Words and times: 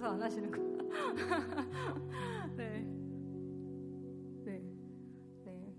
쑥스러워서 0.00 0.06
안 0.06 0.22
하시는 0.22 0.50
거. 0.50 0.58
네. 2.56 2.80
네. 4.44 4.62
네. 5.44 5.74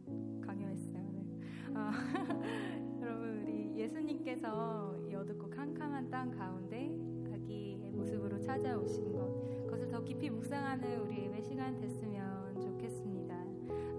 강요했어요. 0.45 1.12
네. 1.12 1.25
아, 1.73 1.91
여러분, 3.02 3.41
우리 3.41 3.76
예수님께서 3.76 4.95
이 5.10 5.15
어둡고 5.15 5.49
캄캄한 5.49 6.10
땅 6.10 6.29
가운데 6.32 6.95
아기의 7.34 7.91
모습으로 7.91 8.40
찾아오신 8.40 9.12
것, 9.12 9.65
그것을 9.65 9.90
더 9.90 10.04
깊이 10.04 10.29
묵상하는 10.29 11.01
우리 11.01 11.23
예배 11.23 11.41
시간 11.41 11.79
됐으면 11.79 12.62
좋겠습니다. 12.62 13.35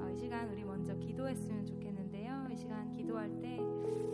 어, 0.01 0.11
이 0.11 0.17
시간 0.17 0.49
우리 0.51 0.65
먼저 0.65 0.97
기도했으면 0.97 1.67
좋겠는데요. 1.67 2.47
이 2.51 2.57
시간 2.57 2.93
기도할 2.95 3.29
때 3.41 3.59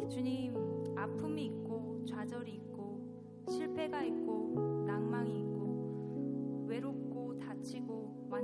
주님 0.08 0.54
아픔이 0.96 1.46
있고 1.46 2.04
좌절이 2.06 2.54
있고 2.54 2.98
실패가 3.48 4.02
있고 4.04 4.67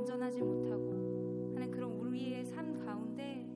완전하지 0.05 0.43
못하고 0.43 1.55
하는 1.55 1.71
그런 1.71 1.93
우리의 1.93 2.45
삶 2.45 2.79
가운데 2.85 3.49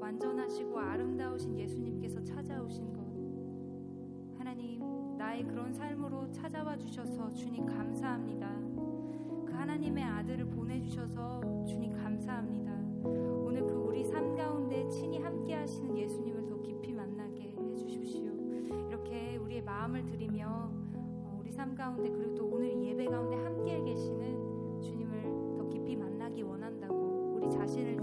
완전하시고 0.00 0.78
아름다우신 0.78 1.58
예수님께서 1.58 2.24
찾아오신 2.24 2.94
것 2.94 4.38
하나님 4.38 4.80
나의 5.18 5.44
그런 5.44 5.70
삶으로 5.70 6.30
찾아와 6.30 6.78
주셔서 6.78 7.30
주님 7.34 7.66
감사합니다. 7.66 8.58
그 9.44 9.52
하나님의 9.52 10.02
아들을 10.02 10.46
보내주셔서 10.46 11.64
주님 11.66 11.92
감사합니다. 11.92 12.72
오늘 13.44 13.66
그 13.66 13.74
우리 13.74 14.02
삶 14.02 14.34
가운데 14.34 14.88
친히 14.88 15.18
함께 15.18 15.52
하시는 15.52 15.94
예수님을 15.94 16.46
더 16.46 16.58
깊이 16.62 16.94
만나게 16.94 17.54
해주십시오. 17.70 18.32
이렇게 18.88 19.36
우리의 19.36 19.62
마음을 19.62 20.06
드리며 20.06 20.70
어, 20.94 21.38
우리 21.38 21.52
삶 21.52 21.74
가운데 21.74 22.08
그리고 22.08 22.34
또 22.34 22.46
오늘 22.46 22.72
이 22.72 22.86
예배 22.88 23.04
가운데 23.04 23.36
함께 23.36 23.78
계시는 23.82 24.21
자신을 27.62 28.01